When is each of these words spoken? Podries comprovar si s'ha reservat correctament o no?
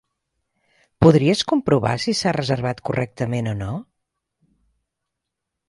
Podries 1.05 1.43
comprovar 1.51 1.91
si 2.05 2.15
s'ha 2.21 2.33
reservat 2.37 2.81
correctament 2.89 3.51
o 3.55 3.55
no? 3.63 3.71